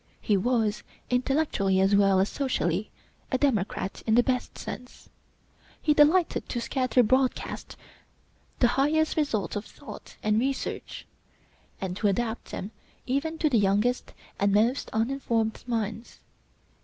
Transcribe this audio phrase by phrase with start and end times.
[0.19, 0.81] He was,
[1.11, 2.89] intellectually as well as socially,
[3.31, 5.09] a democrat in the best sense.
[5.79, 7.77] He delighted to scatter broadcast
[8.57, 11.05] the highest results of thought and research,
[11.79, 12.71] and to adapt them
[13.05, 16.17] even to the youngest and most uninformed minds.